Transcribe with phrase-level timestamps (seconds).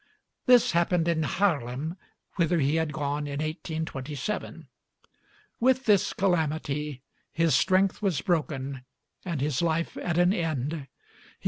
[0.47, 1.95] This happened in Haarlem,
[2.35, 4.67] whither he had gone in 1827.
[5.59, 8.83] With this calamity his strength was broken
[9.23, 10.87] and his life at an end.